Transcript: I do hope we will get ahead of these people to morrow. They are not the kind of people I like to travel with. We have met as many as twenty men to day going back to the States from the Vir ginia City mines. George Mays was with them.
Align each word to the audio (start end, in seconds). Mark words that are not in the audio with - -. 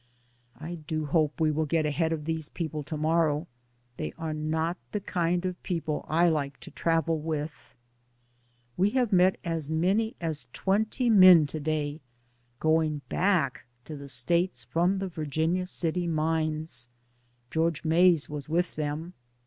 I 0.59 0.73
do 0.73 1.05
hope 1.05 1.39
we 1.39 1.51
will 1.51 1.67
get 1.67 1.85
ahead 1.85 2.11
of 2.11 2.25
these 2.25 2.49
people 2.49 2.81
to 2.85 2.97
morrow. 2.97 3.47
They 3.97 4.13
are 4.17 4.33
not 4.33 4.77
the 4.93 4.99
kind 4.99 5.45
of 5.45 5.61
people 5.61 6.07
I 6.09 6.27
like 6.27 6.59
to 6.61 6.71
travel 6.71 7.19
with. 7.19 7.53
We 8.77 8.89
have 8.97 9.13
met 9.13 9.37
as 9.43 9.69
many 9.69 10.15
as 10.19 10.47
twenty 10.53 11.11
men 11.11 11.45
to 11.45 11.59
day 11.59 12.01
going 12.59 13.01
back 13.09 13.65
to 13.85 13.95
the 13.95 14.07
States 14.07 14.63
from 14.63 14.97
the 14.97 15.07
Vir 15.07 15.25
ginia 15.27 15.67
City 15.67 16.07
mines. 16.07 16.87
George 17.51 17.85
Mays 17.85 18.27
was 18.27 18.49
with 18.49 18.73
them. 18.75 19.13